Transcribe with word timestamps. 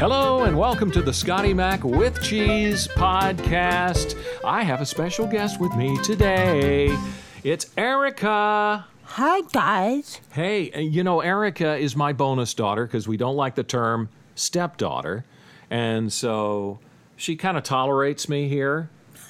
Hello 0.00 0.44
and 0.44 0.56
welcome 0.56 0.90
to 0.92 1.02
the 1.02 1.12
Scotty 1.12 1.52
Mac 1.52 1.84
with 1.84 2.22
Cheese 2.22 2.88
podcast. 2.88 4.18
I 4.42 4.62
have 4.62 4.80
a 4.80 4.86
special 4.86 5.26
guest 5.26 5.60
with 5.60 5.74
me 5.76 5.94
today. 5.98 6.96
It's 7.44 7.66
Erika. 7.76 8.86
Hi, 9.02 9.40
guys. 9.52 10.22
Hey, 10.32 10.72
you 10.80 11.04
know, 11.04 11.20
Erika 11.20 11.76
is 11.76 11.96
my 11.96 12.14
bonus 12.14 12.54
daughter 12.54 12.86
because 12.86 13.06
we 13.06 13.18
don't 13.18 13.36
like 13.36 13.56
the 13.56 13.62
term 13.62 14.08
stepdaughter. 14.36 15.26
And 15.68 16.10
so 16.10 16.78
she 17.14 17.36
kind 17.36 17.58
of 17.58 17.62
tolerates 17.62 18.26
me 18.26 18.48
here. 18.48 18.88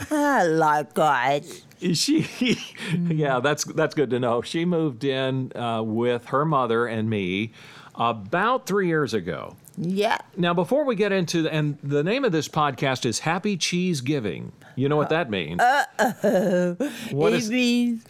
Hello, 0.09 0.85
guys. 0.95 1.63
She, 1.95 2.29
yeah, 3.09 3.41
that's 3.41 3.65
that's 3.65 3.97
good 3.97 4.11
to 4.11 4.21
know. 4.21 4.41
She 4.43 4.65
moved 4.65 5.03
in 5.03 5.51
uh, 5.57 5.83
with 5.83 6.27
her 6.27 6.45
mother 6.45 6.87
and 6.87 7.11
me 7.11 7.51
about 7.97 8.67
three 8.69 8.87
years 8.87 9.13
ago. 9.13 9.57
Yeah. 9.77 10.19
Now, 10.37 10.55
before 10.55 10.85
we 10.85 10.95
get 10.95 11.13
into 11.13 11.43
the, 11.43 11.53
and 11.53 11.79
the 11.83 12.03
name 12.03 12.25
of 12.25 12.33
this 12.33 12.49
podcast 12.49 13.07
is 13.07 13.21
Happy 13.21 13.57
Cheese 13.57 14.01
Giving. 14.01 14.53
You 14.77 14.89
know 14.89 14.97
what 14.97 15.11
that 15.11 15.31
means? 15.31 15.61
Uh-oh. 15.61 16.77
What 17.13 17.33
it 17.33 17.41
is- 17.41 17.51
means 17.51 18.05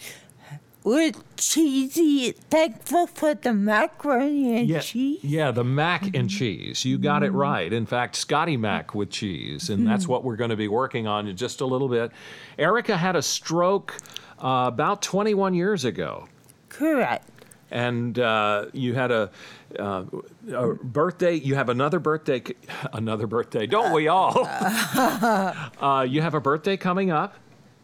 we're 0.83 1.13
cheesy, 1.37 2.33
thankful 2.33 3.07
for 3.07 3.35
the 3.35 3.53
macaroni 3.53 4.61
and 4.61 4.69
yeah, 4.69 4.81
cheese. 4.81 5.23
yeah, 5.23 5.51
the 5.51 5.65
mac 5.65 6.03
and 6.03 6.15
mm-hmm. 6.15 6.27
cheese. 6.29 6.85
You 6.85 6.99
got 6.99 7.23
it 7.23 7.29
mm-hmm. 7.29 7.37
right. 7.37 7.73
In 7.73 7.85
fact, 7.85 8.17
Scotty 8.17 8.57
Mac 8.57 8.95
with 8.95 9.11
cheese, 9.11 9.69
and 9.69 9.87
that's 9.87 10.05
mm-hmm. 10.05 10.13
what 10.13 10.25
we're 10.25 10.37
going 10.37 10.51
to 10.51 10.57
be 10.57 10.69
working 10.69 11.07
on 11.07 11.27
in 11.27 11.37
just 11.37 11.61
a 11.61 11.67
little 11.67 11.89
bit. 11.89 12.13
Erika 12.59 12.97
had 12.97 13.15
a 13.15 13.23
stroke 13.23 13.97
uh, 14.43 14.65
about 14.69 15.03
21 15.03 15.53
years 15.55 15.85
ago. 15.85 16.29
Correct. 16.71 17.29
And 17.71 18.19
uh, 18.19 18.67
you 18.73 18.95
had 18.95 19.11
a, 19.11 19.31
uh, 19.79 20.05
a 20.53 20.75
birthday. 20.75 21.35
You 21.35 21.55
have 21.55 21.69
another 21.69 21.99
birthday, 22.01 22.43
another 22.93 23.27
birthday. 23.27 23.67
Don't 23.67 23.93
we 23.93 24.09
all? 24.09 24.45
uh, 24.47 26.07
you 26.09 26.23
have 26.23 26.35
a 26.35 26.41
birthday 26.41 26.77
coming 26.77 27.11
up, 27.11 27.35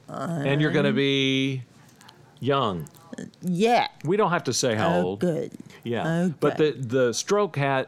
and 0.09 0.61
you're 0.61 0.73
going 0.73 0.87
to 0.87 0.93
be 0.93 1.63
young. 2.41 2.89
Yeah. 3.41 3.87
We 4.05 4.17
don't 4.19 4.31
have 4.31 4.45
to 4.45 4.53
say 4.53 4.75
how 4.75 4.97
Oh, 4.97 5.03
old. 5.03 5.21
good. 5.21 5.53
Yeah, 5.85 6.07
Okay. 6.25 6.35
but 6.41 6.59
the 6.59 6.73
the 6.73 7.13
stroke 7.15 7.57
had 7.57 7.87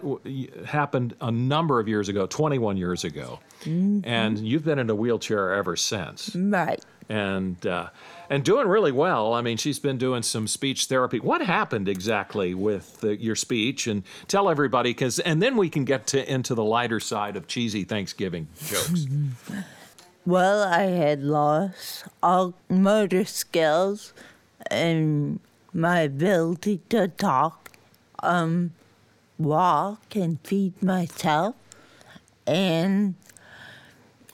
happened 0.65 1.15
a 1.21 1.31
number 1.31 1.81
of 1.81 1.89
years 1.89 2.09
ago, 2.09 2.27
21 2.27 2.77
years 2.77 3.05
ago, 3.05 3.41
and 3.67 4.39
you've 4.39 4.65
been 4.65 4.79
in 4.79 4.89
a 4.89 4.95
wheelchair 4.95 5.53
ever 5.53 5.75
since 5.77 6.35
Right. 6.35 6.83
and 7.09 7.67
uh, 7.67 7.89
and 8.31 8.45
doing 8.45 8.69
really 8.69 8.93
well. 8.93 9.34
I 9.34 9.41
mean, 9.41 9.57
she's 9.57 9.79
been 9.79 9.98
doing 9.98 10.23
some 10.23 10.47
speech 10.47 10.87
therapy. 10.87 11.21
What 11.21 11.43
happened 11.43 11.89
exactly 11.89 12.55
with 12.55 13.01
the, 13.01 13.17
your 13.17 13.37
speech? 13.37 13.87
And 13.87 14.03
tell 14.27 14.48
everybody, 14.48 14.91
because 14.91 15.19
and 15.19 15.43
then 15.43 15.57
we 15.57 15.69
can 15.69 15.84
get 15.84 16.07
to 16.09 16.33
into 16.33 16.55
the 16.55 16.65
lighter 16.65 17.01
side 17.01 17.37
of 17.37 17.47
cheesy 17.47 17.84
Thanksgiving 17.84 18.49
jokes. 18.67 19.06
Well, 20.29 20.62
I 20.62 20.83
had 20.83 21.23
lost 21.23 22.05
all 22.23 22.53
motor 22.69 23.25
skills 23.25 24.12
and 24.71 25.41
my 25.73 26.01
ability 26.01 26.83
to 26.91 27.09
talk, 27.09 27.71
um, 28.23 28.73
walk 29.39 30.15
and 30.15 30.39
feed 30.45 30.83
myself. 30.83 31.55
And 32.47 33.15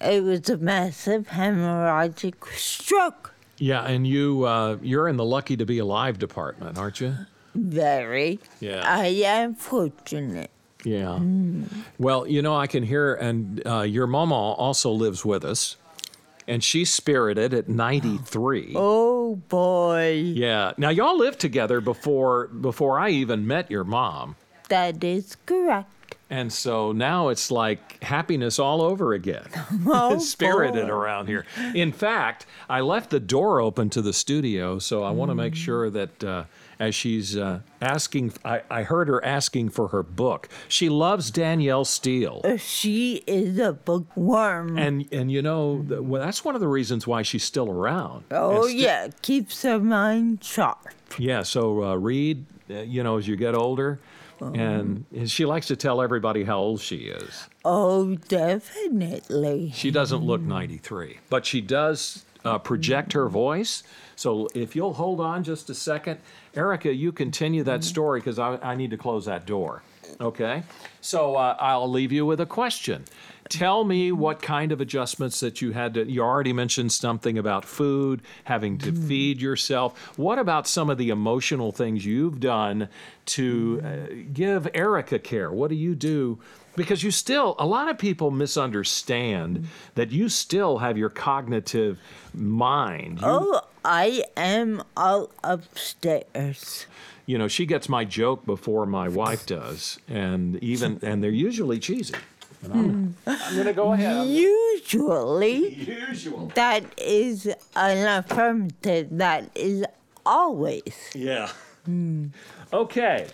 it 0.00 0.24
was 0.24 0.50
a 0.50 0.56
massive 0.56 1.28
hemorrhagic 1.28 2.44
stroke. 2.56 3.33
Yeah, 3.58 3.84
and 3.84 4.06
you 4.06 4.44
uh, 4.44 4.78
you're 4.82 5.08
in 5.08 5.16
the 5.16 5.24
lucky 5.24 5.56
to 5.56 5.66
be 5.66 5.78
alive 5.78 6.18
department, 6.18 6.78
aren't 6.78 7.00
you? 7.00 7.14
Very. 7.54 8.40
Yeah. 8.60 8.82
I 8.84 9.06
am 9.06 9.54
fortunate. 9.54 10.50
Yeah. 10.84 11.18
Well, 11.98 12.26
you 12.26 12.42
know, 12.42 12.56
I 12.56 12.66
can 12.66 12.82
hear, 12.82 13.14
and 13.14 13.66
uh, 13.66 13.80
your 13.82 14.06
mama 14.06 14.34
also 14.34 14.90
lives 14.90 15.24
with 15.24 15.44
us, 15.44 15.76
and 16.46 16.62
she's 16.62 16.92
spirited 16.92 17.54
at 17.54 17.68
93. 17.68 18.74
Oh 19.26 19.36
boy. 19.48 20.12
Yeah. 20.12 20.74
Now 20.76 20.90
y'all 20.90 21.18
lived 21.18 21.40
together 21.40 21.80
before 21.80 22.48
before 22.48 22.98
I 23.00 23.08
even 23.10 23.46
met 23.46 23.70
your 23.70 23.82
mom. 23.82 24.36
That 24.68 25.02
is 25.02 25.36
correct. 25.46 25.90
And 26.30 26.52
so 26.52 26.90
now 26.92 27.28
it's 27.28 27.50
like 27.50 28.02
happiness 28.02 28.58
all 28.58 28.80
over 28.82 29.12
again. 29.12 29.46
Oh, 29.86 30.18
Spirited 30.18 30.86
boy. 30.88 30.92
around 30.92 31.26
here. 31.28 31.44
In 31.74 31.92
fact, 31.92 32.46
I 32.68 32.80
left 32.80 33.10
the 33.10 33.20
door 33.20 33.60
open 33.60 33.90
to 33.90 34.02
the 34.02 34.12
studio, 34.12 34.78
so 34.78 35.02
I 35.04 35.10
want 35.10 35.30
to 35.30 35.34
make 35.34 35.54
sure 35.54 35.90
that 35.90 36.24
uh, 36.24 36.44
as 36.80 36.94
she's 36.94 37.36
uh, 37.36 37.60
asking, 37.82 38.32
I, 38.44 38.62
I 38.70 38.82
heard 38.82 39.08
her 39.08 39.22
asking 39.24 39.68
for 39.70 39.88
her 39.88 40.02
book. 40.02 40.48
She 40.68 40.88
loves 40.88 41.30
Danielle 41.30 41.84
Steel. 41.84 42.40
Uh, 42.42 42.56
She 42.56 43.22
is 43.26 43.58
a 43.58 43.74
bookworm. 43.74 44.78
And, 44.78 45.06
and 45.12 45.30
you 45.30 45.42
know, 45.42 45.84
well, 45.88 46.22
that's 46.22 46.44
one 46.44 46.54
of 46.54 46.60
the 46.60 46.68
reasons 46.68 47.06
why 47.06 47.22
she's 47.22 47.44
still 47.44 47.70
around. 47.70 48.24
oh, 48.30 48.66
yeah. 48.66 49.08
Keeps 49.22 49.62
her 49.62 49.78
mind 49.78 50.42
sharp. 50.42 50.88
Yeah, 51.18 51.42
so 51.42 51.84
uh, 51.84 51.94
read, 51.96 52.44
uh, 52.70 52.80
you 52.80 53.02
know, 53.02 53.18
as 53.18 53.28
you 53.28 53.36
get 53.36 53.54
older. 53.54 54.00
And 54.40 55.06
she 55.26 55.44
likes 55.44 55.66
to 55.68 55.76
tell 55.76 56.02
everybody 56.02 56.44
how 56.44 56.58
old 56.58 56.80
she 56.80 56.96
is. 57.06 57.48
Oh, 57.64 58.16
definitely. 58.28 59.72
She 59.74 59.90
doesn't 59.90 60.22
look 60.22 60.40
93, 60.40 61.18
but 61.30 61.46
she 61.46 61.60
does 61.60 62.24
uh, 62.44 62.58
project 62.58 63.12
her 63.12 63.28
voice. 63.28 63.82
So 64.16 64.48
if 64.54 64.76
you'll 64.76 64.94
hold 64.94 65.20
on 65.20 65.44
just 65.44 65.70
a 65.70 65.74
second, 65.74 66.20
Erika, 66.54 66.92
you 66.92 67.12
continue 67.12 67.64
that 67.64 67.84
story 67.84 68.20
because 68.20 68.38
I, 68.38 68.58
I 68.62 68.74
need 68.74 68.90
to 68.90 68.96
close 68.96 69.24
that 69.26 69.46
door. 69.46 69.82
Okay? 70.20 70.62
So 71.00 71.36
uh, 71.36 71.56
I'll 71.58 71.90
leave 71.90 72.12
you 72.12 72.24
with 72.24 72.40
a 72.40 72.46
question. 72.46 73.04
Tell 73.48 73.84
me 73.84 74.10
what 74.10 74.40
kind 74.40 74.72
of 74.72 74.80
adjustments 74.80 75.40
that 75.40 75.60
you 75.60 75.72
had 75.72 75.94
to. 75.94 76.10
You 76.10 76.22
already 76.22 76.52
mentioned 76.52 76.92
something 76.92 77.36
about 77.36 77.64
food, 77.64 78.22
having 78.44 78.78
to 78.78 78.92
feed 78.92 79.40
yourself. 79.40 80.16
What 80.16 80.38
about 80.38 80.66
some 80.66 80.88
of 80.88 80.96
the 80.96 81.10
emotional 81.10 81.70
things 81.70 82.06
you've 82.06 82.40
done 82.40 82.88
to 83.26 83.82
uh, 83.84 84.14
give 84.32 84.68
Erika 84.72 85.18
care? 85.18 85.50
What 85.50 85.68
do 85.68 85.74
you 85.76 85.94
do? 85.94 86.38
Because 86.76 87.02
you 87.02 87.10
still, 87.10 87.54
a 87.58 87.66
lot 87.66 87.88
of 87.88 87.98
people 87.98 88.30
misunderstand 88.30 89.68
that 89.94 90.10
you 90.10 90.28
still 90.28 90.78
have 90.78 90.98
your 90.98 91.08
cognitive 91.08 91.98
mind. 92.34 93.20
You, 93.20 93.26
Oh, 93.26 93.60
I 93.84 94.24
am 94.36 94.82
all 94.96 95.30
upstairs. 95.44 96.86
you 97.26 97.38
know, 97.38 97.48
she 97.48 97.64
gets 97.66 97.88
my 97.88 98.04
joke 98.04 98.44
before 98.44 98.86
my 98.86 99.08
wife 99.08 99.46
does, 99.46 99.98
and 100.08 100.56
even 100.62 100.98
and 101.02 101.22
they're 101.22 101.30
usually 101.30 101.78
cheesy. 101.78 102.14
I'm, 102.64 103.14
hmm. 103.24 103.28
I'm 103.30 103.54
going 103.54 103.66
to 103.66 103.72
go 103.74 103.92
ahead. 103.92 104.26
Usually, 104.26 105.74
Usual. 105.74 106.50
that 106.54 106.82
is 106.98 107.46
an 107.76 108.24
affirmative. 108.24 109.08
That 109.12 109.50
is 109.54 109.84
always. 110.24 110.94
Yeah. 111.14 111.50
Hmm. 111.84 112.26
Okay. 112.72 113.26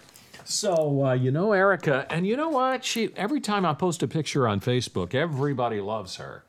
So 0.45 1.07
uh, 1.07 1.13
you 1.13 1.31
know 1.31 1.53
Erika, 1.53 2.07
and 2.11 2.27
you 2.27 2.37
know 2.37 2.49
what? 2.49 2.85
She 2.85 3.11
every 3.17 3.41
time 3.41 3.65
I 3.65 3.75
post 3.75 4.03
a 4.03 4.09
picture 4.09 4.47
on 4.49 4.61
Facebook, 4.61 5.15
everybody 5.15 5.81
loves 5.81 6.17
her. 6.17 6.45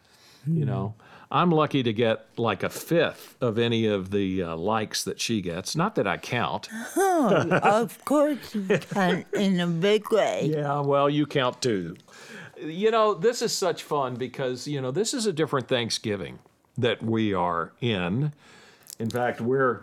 You 0.48 0.66
know, 0.66 0.96
I'm 1.32 1.52
lucky 1.52 1.82
to 1.84 1.94
get 1.94 2.26
like 2.36 2.62
a 2.62 2.70
fifth 2.70 3.38
of 3.42 3.58
any 3.58 3.86
of 3.86 4.12
the 4.12 4.44
uh, 4.44 4.56
likes 4.56 5.04
that 5.06 5.20
she 5.22 5.42
gets. 5.42 5.76
Not 5.76 5.96
that 5.96 6.06
I 6.06 6.18
count. 6.18 6.68
Oh, 6.98 7.48
of 7.64 8.04
course 8.04 8.54
you 8.54 8.78
can 8.78 9.26
in 9.34 9.60
a 9.60 9.68
big 9.68 10.12
way. 10.12 10.52
Yeah, 10.52 10.82
well, 10.82 11.10
you 11.10 11.26
count 11.26 11.62
too. 11.62 11.96
You 12.60 12.92
know, 12.92 13.14
this 13.14 13.42
is 13.42 13.54
such 13.54 13.84
fun 13.84 14.16
because, 14.16 14.68
you 14.68 14.82
know, 14.82 14.92
this 14.92 15.14
is 15.14 15.26
a 15.26 15.34
different 15.34 15.68
Thanksgiving 15.68 16.40
that 16.78 17.02
we 17.02 17.34
are 17.34 17.72
in. 17.80 18.34
In 19.00 19.10
fact, 19.10 19.42
we're 19.42 19.82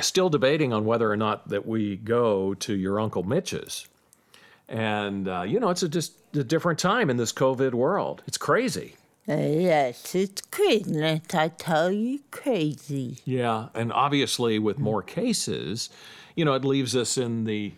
still 0.00 0.28
debating 0.28 0.72
on 0.72 0.84
whether 0.84 1.10
or 1.10 1.16
not 1.16 1.48
that 1.48 1.66
we 1.66 1.96
go 1.96 2.54
to 2.54 2.74
your 2.74 3.00
Uncle 3.00 3.22
Mitch's. 3.22 3.86
And, 4.68 5.28
uh, 5.28 5.42
you 5.42 5.60
know, 5.60 5.70
it's 5.70 5.82
a, 5.82 5.88
just 5.88 6.14
a 6.34 6.44
different 6.44 6.78
time 6.78 7.08
in 7.08 7.16
this 7.16 7.32
COVID 7.32 7.72
world. 7.72 8.22
It's 8.26 8.38
crazy. 8.38 8.96
Uh, 9.28 9.34
yes, 9.34 10.14
it's 10.14 10.40
crazy. 10.42 11.04
I 11.04 11.48
tell 11.48 11.90
you, 11.90 12.20
crazy. 12.30 13.18
Yeah, 13.24 13.68
and 13.74 13.92
obviously 13.92 14.58
with 14.60 14.78
more 14.78 15.02
cases, 15.02 15.90
you 16.36 16.44
know, 16.44 16.54
it 16.54 16.64
leaves 16.64 16.94
us 16.94 17.18
in 17.18 17.44
the 17.44 17.72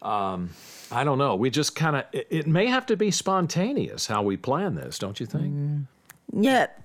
um, 0.00 0.50
I 0.90 1.04
don't 1.04 1.18
know. 1.18 1.34
We 1.34 1.50
just 1.50 1.74
kind 1.74 1.96
of 1.96 2.04
it, 2.12 2.26
it 2.30 2.46
may 2.46 2.66
have 2.66 2.86
to 2.86 2.96
be 2.96 3.10
spontaneous 3.10 4.06
how 4.06 4.22
we 4.22 4.36
plan 4.36 4.74
this, 4.74 4.98
don't 4.98 5.20
you 5.20 5.26
think? 5.26 5.86
Yep, 6.32 6.82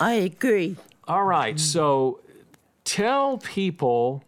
I 0.00 0.12
agree. 0.12 0.76
All 1.06 1.24
right. 1.24 1.58
So 1.58 2.20
tell 2.84 3.38
people 3.38 4.22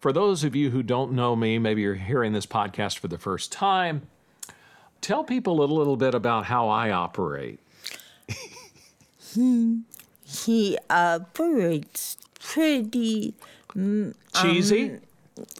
for 0.00 0.12
those 0.12 0.42
of 0.42 0.56
you 0.56 0.70
who 0.70 0.82
don't 0.82 1.12
know 1.12 1.36
me, 1.36 1.58
maybe 1.58 1.82
you're 1.82 1.94
hearing 1.94 2.32
this 2.32 2.46
podcast 2.46 2.98
for 2.98 3.06
the 3.08 3.18
first 3.18 3.52
time, 3.52 4.02
tell 5.00 5.22
people 5.22 5.62
a 5.62 5.66
little 5.66 5.96
bit 5.96 6.12
about 6.14 6.46
how 6.46 6.68
I 6.68 6.90
operate. 6.90 7.60
He 10.24 10.78
operates 10.90 12.16
pretty 12.40 13.34
Cheesy? 14.34 14.98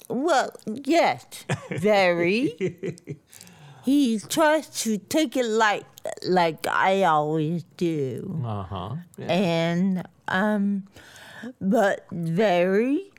well. 0.08 0.50
Yes, 0.66 1.24
very. 1.70 2.56
he 3.84 4.18
tries 4.18 4.66
to 4.82 4.98
take 4.98 5.36
it 5.36 5.46
like 5.46 5.84
like 6.28 6.66
I 6.66 7.04
always 7.04 7.62
do, 7.76 8.42
Uh 8.44 8.62
huh. 8.64 8.94
and 9.18 10.02
um, 10.28 10.84
but 11.60 12.06
very 12.12 13.10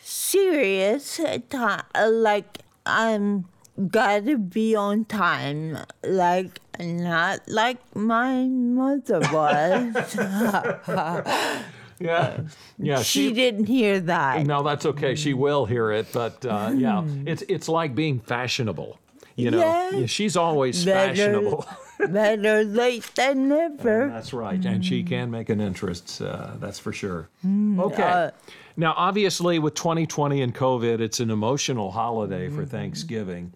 serious 0.00 1.20
time. 1.48 1.82
Like 1.96 2.58
I'm 2.86 3.46
gotta 3.88 4.36
be 4.38 4.74
on 4.74 5.04
time, 5.04 5.78
like 6.04 6.60
not 6.78 7.40
like 7.48 7.78
my 7.96 8.44
mother 8.46 9.20
was. 9.32 10.16
Yeah. 12.02 12.40
Yeah. 12.78 13.02
she 13.02 13.30
didn't 13.34 13.66
hear 13.66 14.00
that. 14.00 14.46
No, 14.46 14.62
that's 14.62 14.86
okay. 14.86 15.14
She 15.14 15.34
will 15.34 15.66
hear 15.66 15.92
it, 15.92 16.06
but 16.14 16.46
uh, 16.46 16.72
yeah, 16.74 17.04
it's 17.26 17.42
it's 17.46 17.68
like 17.68 17.94
being 17.94 18.20
fashionable. 18.20 18.98
You 19.36 19.50
know. 19.50 19.58
Yeah, 19.92 20.06
she's 20.06 20.34
always 20.34 20.82
Better- 20.82 21.14
fashionable. 21.14 21.66
Better 22.08 22.64
late 22.64 23.10
than 23.14 23.48
never. 23.48 24.08
That's 24.08 24.32
right, 24.32 24.64
and 24.64 24.84
she 24.84 25.02
can 25.02 25.30
make 25.30 25.48
an 25.48 25.60
interest. 25.60 26.22
Uh, 26.22 26.52
that's 26.58 26.78
for 26.78 26.92
sure. 26.92 27.28
Okay. 27.44 28.02
uh, 28.02 28.30
now, 28.76 28.94
obviously, 28.96 29.58
with 29.58 29.74
2020 29.74 30.42
and 30.42 30.54
COVID, 30.54 31.00
it's 31.00 31.20
an 31.20 31.30
emotional 31.30 31.90
holiday 31.90 32.48
for 32.48 32.64
Thanksgiving. 32.64 33.52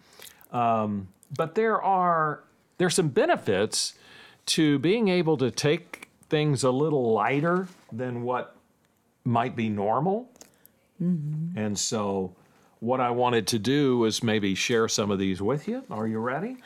Um, 0.52 1.08
but 1.36 1.54
there 1.54 1.80
are 1.82 2.44
there's 2.78 2.94
some 2.94 3.08
benefits 3.08 3.94
to 4.46 4.78
being 4.78 5.08
able 5.08 5.36
to 5.38 5.50
take 5.50 6.08
things 6.28 6.64
a 6.64 6.70
little 6.70 7.12
lighter 7.12 7.68
than 7.92 8.22
what 8.22 8.56
might 9.24 9.56
be 9.56 9.68
normal. 9.68 10.28
And 11.00 11.78
so, 11.78 12.34
what 12.80 13.00
I 13.00 13.10
wanted 13.10 13.46
to 13.48 13.58
do 13.58 13.98
was 13.98 14.22
maybe 14.22 14.54
share 14.54 14.88
some 14.88 15.10
of 15.10 15.18
these 15.18 15.42
with 15.42 15.68
you. 15.68 15.84
Are 15.90 16.06
you 16.06 16.18
ready? 16.18 16.56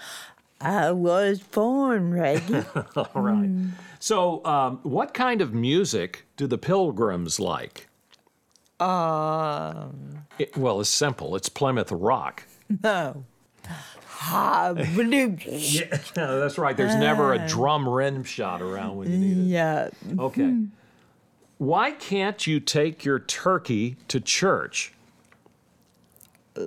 I 0.61 0.91
was 0.91 1.41
born 1.41 2.13
ready. 2.13 2.65
All 2.97 3.11
right. 3.23 3.51
So, 4.01 4.45
um, 4.45 4.81
what 4.83 5.15
kind 5.15 5.41
of 5.41 5.55
music 5.55 6.25
do 6.37 6.47
the 6.47 6.59
pilgrims 6.59 7.39
like? 7.41 7.89
um, 8.81 10.19
It- 10.39 10.57
well, 10.57 10.81
it's 10.81 10.89
simple. 10.91 11.35
It's 11.37 11.49
Plymouth 11.49 11.93
Rock. 11.93 12.45
no. 12.83 13.25
Yeah, 15.47 15.85
that's 16.15 16.59
right. 16.59 16.77
There's 16.77 16.95
never 16.97 17.33
a 17.35 17.47
drum 17.47 17.89
rim 17.89 18.25
shot 18.25 18.61
around 18.61 18.97
when 18.97 19.11
you 19.13 19.19
need 19.19 19.39
it. 19.39 19.51
Yeah. 19.51 19.89
Okay. 20.19 20.55
Why 21.59 21.93
can't 21.93 22.47
you 22.47 22.61
take 22.61 23.05
your 23.05 23.19
turkey 23.21 23.97
to 24.09 24.21
church? 24.21 24.93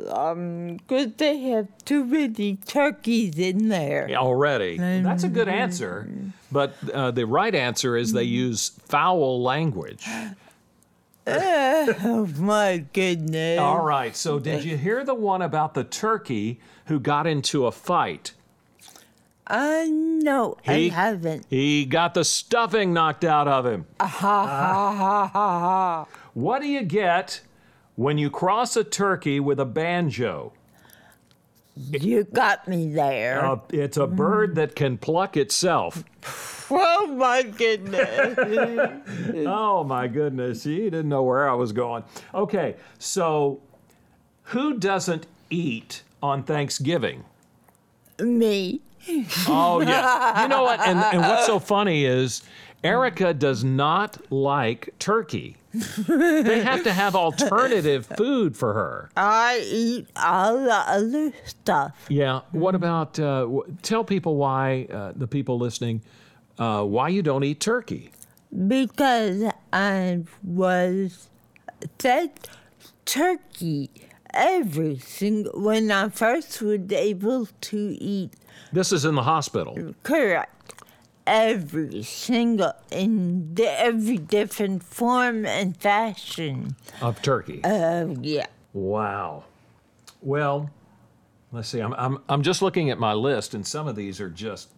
Um, 0.10 0.78
because 0.78 1.14
they 1.18 1.38
have 1.40 1.68
too 1.86 2.06
many 2.06 2.58
turkeys 2.66 3.38
in 3.38 3.68
there. 3.70 4.10
Already. 4.12 4.78
That's 4.78 5.24
a 5.24 5.30
good 5.30 5.50
answer. 5.50 6.08
But 6.52 6.76
uh, 6.94 7.12
the 7.12 7.26
right 7.26 7.54
answer 7.54 7.98
is 7.98 8.14
they 8.14 8.24
use 8.24 8.70
foul 8.70 9.42
language. 9.42 10.06
Oh 11.28 12.28
my 12.38 12.84
goodness. 12.94 13.60
All 13.60 13.84
right. 13.86 14.16
So, 14.16 14.40
did 14.40 14.64
you 14.64 14.76
hear 14.76 15.04
the 15.04 15.14
one 15.14 15.42
about 15.44 15.76
the 15.76 15.84
turkey 15.84 16.60
who 16.86 17.00
got 17.00 17.28
into 17.28 17.68
a 17.68 17.72
fight? 17.72 18.34
Uh, 19.48 19.86
no, 19.88 20.58
He- 20.64 20.90
I 20.90 20.94
haven't. 20.94 21.46
He 21.50 21.86
got 21.86 22.14
the 22.16 22.24
stuffing 22.24 22.92
knocked 22.94 23.24
out 23.24 23.48
of 23.48 23.66
him. 23.66 23.86
Ha 24.00 24.08
ha 24.08 24.96
ha 24.98 25.28
ha 25.28 25.60
ha. 25.60 26.06
What 26.34 26.62
do 26.62 26.68
you 26.68 26.82
get 26.84 27.42
when 28.02 28.18
you 28.18 28.32
cross 28.32 28.76
a 28.76 28.84
turkey 28.84 29.40
with 29.40 29.60
a 29.60 29.66
banjo? 29.66 30.52
You 31.76 32.24
got 32.24 32.68
me 32.68 32.92
there. 32.92 33.46
Uh, 33.46 33.60
it's 33.70 33.96
a 33.96 34.08
bird 34.08 34.56
that 34.56 34.76
can 34.76 34.98
pluck 34.98 35.38
itself. 35.38 36.04
oh 36.72 37.08
my 37.16 37.44
goodness. 37.44 38.38
Oh 39.48 39.84
my 39.84 40.08
goodness, 40.08 40.66
you 40.66 40.90
didn't 40.90 41.10
know 41.10 41.24
where 41.24 41.48
I 41.48 41.54
was 41.54 41.72
going. 41.72 42.04
Okay, 42.34 42.76
so 42.98 43.62
who 44.46 44.80
doesn't 44.80 45.28
eat 45.50 46.02
on 46.24 46.44
Thanksgiving? 46.44 47.24
me. 48.20 48.82
Oh 49.48 49.82
yeah. 49.82 50.44
You 50.44 50.48
know 50.48 50.64
what? 50.64 50.80
And, 50.80 51.00
and 51.00 51.22
what's 51.22 51.46
so 51.46 51.60
funny 51.60 52.06
is 52.06 52.44
Erika 52.84 53.34
does 53.34 53.64
not 53.64 54.18
like 54.32 54.94
turkey. 55.00 55.58
They 55.74 56.62
have 56.62 56.84
to 56.84 56.92
have 56.92 57.16
alternative 57.16 58.06
food 58.18 58.58
for 58.58 58.74
her. 58.74 59.10
I 59.16 59.62
eat 59.64 60.08
all 60.16 60.58
the 60.64 60.74
other 60.74 61.32
stuff. 61.46 61.94
Yeah. 62.10 62.42
What 62.52 62.76
about? 62.76 63.20
Uh, 63.20 63.42
w- 63.42 63.78
tell 63.82 64.04
people 64.04 64.36
why 64.36 64.88
uh, 64.92 65.14
the 65.16 65.28
people 65.28 65.58
listening 65.60 66.02
uh, 66.60 66.84
why 66.84 67.10
you 67.10 67.22
don't 67.22 67.44
eat 67.44 67.60
turkey. 67.60 68.12
Because 68.68 69.44
I 69.72 70.24
was 70.44 71.30
fed 72.00 72.32
turkey 73.06 73.90
every 74.34 74.98
single 75.00 75.62
when 75.62 75.92
I 75.92 76.10
first 76.10 76.62
was 76.62 76.80
able 76.92 77.48
to 77.62 77.78
eat 78.00 78.32
This 78.74 78.92
is 78.92 79.06
in 79.06 79.16
the 79.16 79.24
hospital. 79.24 79.94
correct 80.04 80.61
every 81.28 82.04
single 82.04 82.74
in 82.92 83.56
the, 83.56 83.80
every 83.80 84.18
different 84.18 84.84
form 84.84 85.46
and 85.46 85.78
fashion. 85.78 86.76
Of 87.02 87.22
turkey. 87.22 87.62
Oh 87.64 88.16
yeah. 88.22 88.48
Wow. 88.74 89.46
Well, 90.22 90.70
let's 91.52 91.70
see. 91.70 91.80
I'm, 91.80 91.94
I'm, 91.94 92.20
I'm 92.30 92.42
just 92.42 92.62
looking 92.62 92.90
at 92.90 93.00
my 93.00 93.14
list, 93.14 93.54
and 93.54 93.66
some 93.66 93.88
of 93.88 93.96
these 93.96 94.22
are 94.22 94.30
just 94.30 94.70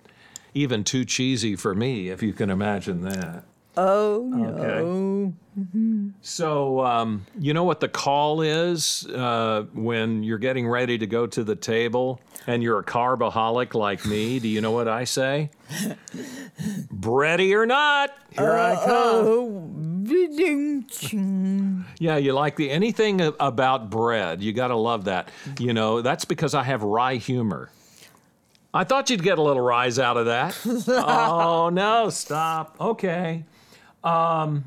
even 0.54 0.84
too 0.84 1.06
cheesy 1.06 1.56
for 1.56 1.76
me, 1.76 2.10
if 2.10 2.22
you 2.24 2.34
can 2.34 2.50
imagine 2.50 3.02
that. 3.02 3.44
Oh 3.76 4.32
Okay. 4.34 4.84
no. 4.84 5.34
So, 6.22 6.84
um, 6.84 7.26
you 7.40 7.54
know 7.54 7.64
what 7.64 7.80
the 7.80 7.88
call 7.88 8.42
is 8.42 9.06
uh, 9.08 9.66
when 9.74 10.24
you're 10.24 10.40
getting 10.40 10.68
ready 10.68 10.98
to 10.98 11.06
go 11.06 11.28
to 11.28 11.44
the 11.44 11.56
table 11.56 12.20
and 12.48 12.64
you're 12.64 12.80
a 12.80 12.84
carbaholic 12.84 13.76
like 13.76 14.04
me? 14.06 14.40
Do 14.40 14.48
you 14.48 14.62
know 14.62 14.72
what 14.72 14.88
I 14.88 15.04
say? 15.04 15.52
Bready 16.94 17.54
or 17.54 17.66
not, 17.68 18.12
here 18.32 18.52
I 18.54 18.76
come. 18.76 18.90
Oh. 18.90 19.70
Yeah, 22.00 22.18
you 22.18 22.34
like 22.34 22.56
the 22.58 22.70
anything 22.70 23.22
about 23.40 23.90
bread. 23.90 24.42
You 24.44 24.52
got 24.54 24.68
to 24.68 24.76
love 24.76 25.06
that. 25.06 25.30
You 25.60 25.74
know, 25.74 26.02
that's 26.02 26.26
because 26.26 26.54
I 26.54 26.64
have 26.64 26.84
wry 26.84 27.16
humor. 27.16 27.70
I 28.74 28.84
thought 28.84 29.10
you'd 29.10 29.24
get 29.24 29.38
a 29.38 29.42
little 29.42 29.62
rise 29.62 30.00
out 30.00 30.18
of 30.18 30.26
that. 30.26 30.58
oh, 30.88 31.70
no, 31.70 32.10
stop. 32.10 32.76
Okay. 32.82 33.44
Um, 34.04 34.66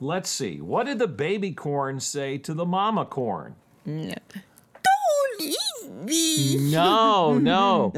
let's 0.00 0.28
see. 0.30 0.60
What 0.60 0.86
did 0.86 0.98
the 0.98 1.08
baby 1.08 1.52
corn 1.52 2.00
say 2.00 2.38
to 2.38 2.54
the 2.54 2.64
mama 2.66 3.04
corn? 3.04 3.54
Don't 3.86 5.40
eat 5.40 5.90
me. 5.90 6.70
No, 6.70 7.38
no. 7.38 7.92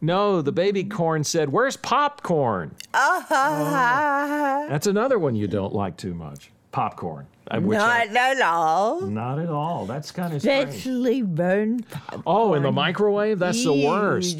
No, 0.00 0.42
the 0.42 0.52
baby 0.52 0.84
corn 0.84 1.24
said, 1.24 1.50
Where's 1.50 1.76
popcorn? 1.76 2.74
Ah, 2.94 4.66
That's 4.68 4.86
another 4.86 5.18
one 5.18 5.34
you 5.34 5.46
don't 5.48 5.74
like 5.74 5.96
too 5.96 6.14
much. 6.14 6.50
Popcorn. 6.70 7.26
I- 7.50 7.58
which 7.58 7.78
I- 7.78 8.04
Not 8.06 8.16
at 8.36 8.40
all. 8.42 9.00
not 9.02 9.38
at 9.38 9.48
all. 9.48 9.86
That's 9.86 10.10
kind 10.10 10.34
of 10.34 10.40
strange. 10.42 10.84
Burned 11.34 11.88
popcorn. 11.88 12.22
Oh, 12.26 12.54
in 12.54 12.62
the 12.62 12.72
microwave? 12.72 13.38
That's 13.38 13.62
the 13.64 13.72
worst. 13.86 14.38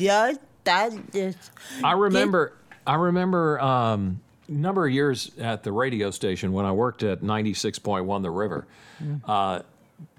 That 0.64 0.92
is. 1.14 1.34
I 1.82 1.92
remember 1.92 2.52
I 2.86 2.96
remember 2.96 3.58
um, 3.60 4.20
number 4.48 4.86
of 4.86 4.92
years 4.92 5.30
at 5.38 5.62
the 5.62 5.72
radio 5.72 6.10
station 6.10 6.52
when 6.52 6.64
I 6.64 6.72
worked 6.72 7.02
at 7.02 7.22
96.1 7.22 8.22
The 8.22 8.30
River. 8.30 8.66
Mm-hmm. 9.02 9.30
Uh, 9.30 9.60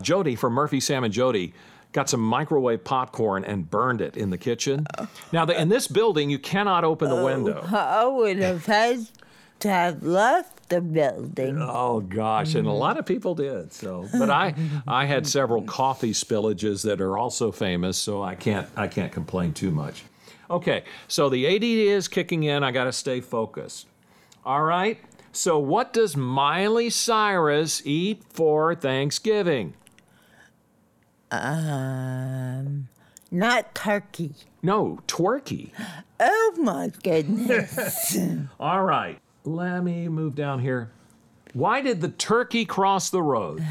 Jody 0.02 0.36
from 0.36 0.54
Murphy, 0.54 0.80
Sam, 0.80 1.04
and 1.04 1.14
Jody 1.14 1.54
got 1.92 2.10
some 2.10 2.20
microwave 2.20 2.84
popcorn 2.84 3.44
and 3.44 3.70
burned 3.70 4.02
it 4.02 4.16
in 4.16 4.30
the 4.30 4.38
kitchen. 4.38 4.86
Uh, 4.98 5.08
now, 5.32 5.46
the, 5.46 5.60
in 5.60 5.70
this 5.70 5.88
building, 5.88 6.30
you 6.30 6.40
cannot 6.40 6.84
open 6.84 7.10
the 7.10 7.18
oh, 7.18 7.26
window. 7.26 7.62
I 7.72 8.06
would 8.06 8.38
have 8.38 8.66
had 8.66 9.08
to 9.60 9.70
have 9.70 10.04
left 10.04 10.70
the 10.70 10.82
building. 10.82 11.58
Oh 11.60 12.00
gosh, 12.00 12.56
and 12.56 12.68
a 12.68 12.70
mm-hmm. 12.70 12.80
lot 12.80 12.98
of 12.98 13.06
people 13.06 13.36
did. 13.36 13.74
So, 13.74 14.08
but 14.18 14.30
I 14.30 14.54
I 14.88 15.06
had 15.06 15.28
several 15.28 15.64
coffee 15.64 16.14
spillages 16.14 16.84
that 16.84 17.02
are 17.02 17.18
also 17.18 17.52
famous, 17.52 17.98
so 17.98 18.22
I 18.22 18.36
can't 18.36 18.68
I 18.76 18.88
can't 18.88 19.12
complain 19.12 19.54
too 19.54 19.72
much. 19.72 20.04
Okay, 20.50 20.84
so 21.08 21.30
the 21.30 21.48
ADD 21.48 21.64
is 21.64 22.08
kicking 22.08 22.44
in. 22.44 22.64
I 22.64 22.72
got 22.72 22.86
to 22.86 22.92
stay 22.92 23.22
focused. 23.22 23.88
All 24.50 24.64
right. 24.64 24.98
So, 25.32 25.60
what 25.60 25.94
does 25.94 26.18
Miley 26.18 26.90
Cyrus 26.90 27.86
eat 27.86 28.24
for 28.32 28.74
Thanksgiving? 28.74 29.76
Um, 31.30 32.88
not 33.30 33.76
turkey. 33.76 34.34
No, 34.64 35.02
twerky. 35.08 35.70
Oh 36.20 36.56
my 36.58 36.92
goodness. 37.04 38.18
All 38.60 38.84
right. 38.84 39.20
Let 39.44 39.84
me 39.84 40.08
move 40.08 40.34
down 40.34 40.62
here. 40.62 40.90
Why 41.54 41.82
did 41.82 42.02
the 42.02 42.10
turkey 42.10 42.66
cross 42.66 43.12
the 43.12 43.22
road? 43.22 43.64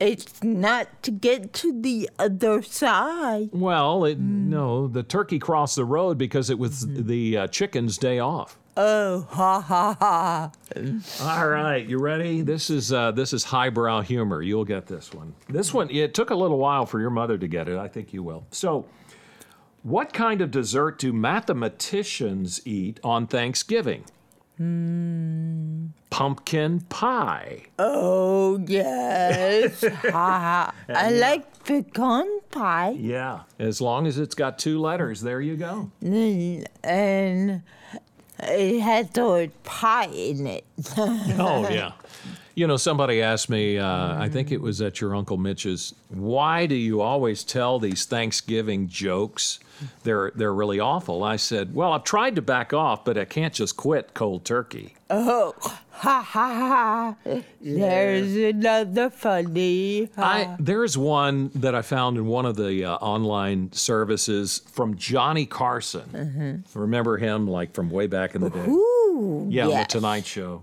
It's 0.00 0.42
not 0.42 1.02
to 1.02 1.10
get 1.10 1.52
to 1.54 1.82
the 1.82 2.08
other 2.18 2.62
side. 2.62 3.50
Well, 3.52 4.06
it, 4.06 4.18
no, 4.18 4.88
the 4.88 5.02
turkey 5.02 5.38
crossed 5.38 5.76
the 5.76 5.84
road 5.84 6.16
because 6.16 6.48
it 6.48 6.58
was 6.58 6.86
the 6.86 7.36
uh, 7.36 7.46
chicken's 7.48 7.98
day 7.98 8.18
off. 8.18 8.58
Oh, 8.78 9.26
ha 9.30 9.60
ha 9.60 9.96
ha. 9.98 10.50
All 11.22 11.48
right, 11.48 11.86
you 11.86 11.98
ready? 11.98 12.42
This 12.42 12.68
is 12.68 12.92
uh, 12.92 13.10
this 13.12 13.32
is 13.32 13.44
highbrow 13.44 14.02
humor. 14.02 14.42
You'll 14.42 14.66
get 14.66 14.86
this 14.86 15.14
one. 15.14 15.34
This 15.48 15.72
one 15.72 15.88
it 15.90 16.12
took 16.12 16.28
a 16.30 16.34
little 16.34 16.58
while 16.58 16.84
for 16.84 17.00
your 17.00 17.10
mother 17.10 17.38
to 17.38 17.48
get 17.48 17.68
it. 17.68 17.78
I 17.78 17.88
think 17.88 18.12
you 18.12 18.22
will. 18.22 18.46
So, 18.50 18.84
what 19.82 20.12
kind 20.12 20.42
of 20.42 20.50
dessert 20.50 20.98
do 20.98 21.12
mathematicians 21.12 22.66
eat 22.66 23.00
on 23.02 23.26
Thanksgiving? 23.26 24.04
Pumpkin 26.10 26.80
pie. 26.88 27.62
Oh, 27.78 28.58
yes. 28.66 29.84
ha 30.02 30.10
ha. 30.10 30.74
I 30.88 31.10
like 31.10 31.64
pecan 31.64 32.40
pie. 32.50 32.94
Yeah, 32.98 33.40
as 33.58 33.80
long 33.80 34.06
as 34.06 34.18
it's 34.18 34.34
got 34.34 34.58
two 34.58 34.80
letters, 34.80 35.20
there 35.20 35.40
you 35.42 35.56
go. 35.56 35.90
Mm, 36.02 36.64
And 36.82 37.62
it 38.38 38.80
has 38.80 39.10
the 39.10 39.24
word 39.24 39.62
pie 39.64 40.06
in 40.06 40.46
it. 40.46 40.64
Oh 40.98 41.68
yeah. 41.70 41.92
You 42.54 42.66
know, 42.66 42.78
somebody 42.78 43.20
asked 43.20 43.50
me, 43.50 43.76
uh, 43.78 44.18
I 44.18 44.30
think 44.30 44.50
it 44.50 44.62
was 44.62 44.80
at 44.80 44.98
your 45.02 45.14
Uncle 45.14 45.36
Mitch's, 45.36 45.94
why 46.08 46.64
do 46.64 46.74
you 46.74 47.02
always 47.02 47.44
tell 47.44 47.78
these 47.78 48.06
Thanksgiving 48.06 48.88
jokes? 48.88 49.58
They're, 50.04 50.32
they're 50.34 50.54
really 50.54 50.80
awful. 50.80 51.22
I 51.22 51.36
said, 51.36 51.74
Well, 51.74 51.92
I've 51.92 52.04
tried 52.04 52.34
to 52.36 52.42
back 52.42 52.72
off, 52.72 53.04
but 53.04 53.18
I 53.18 53.26
can't 53.26 53.52
just 53.52 53.76
quit 53.76 54.14
cold 54.14 54.46
turkey. 54.46 54.94
Oh, 55.10 55.54
ha 55.98 56.22
ha 56.22 57.14
ha. 57.24 57.40
There's 57.60 58.34
another 58.36 59.10
funny. 59.10 60.08
I, 60.16 60.56
there's 60.58 60.96
one 60.98 61.50
that 61.54 61.74
I 61.74 61.82
found 61.82 62.16
in 62.16 62.26
one 62.26 62.46
of 62.46 62.56
the 62.56 62.84
uh, 62.84 62.94
online 62.96 63.72
services 63.72 64.62
from 64.70 64.96
Johnny 64.96 65.46
Carson. 65.46 66.64
Remember 66.74 67.16
him, 67.18 67.46
like 67.48 67.74
from 67.74 67.90
way 67.90 68.06
back 68.06 68.34
in 68.34 68.40
the 68.42 68.50
day? 68.50 68.66
Ooh, 68.68 69.46
Yeah, 69.50 69.68
yes. 69.68 69.86
the 69.92 69.98
Tonight 69.98 70.26
Show. 70.26 70.62